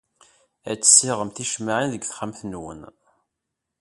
[0.71, 2.81] Ad tessiɣem ticemmaɛin deg texxamt-nwen.